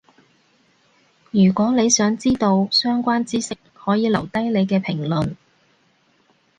[1.29, 5.35] 如果你想知到相關智識，可以留低你嘅評論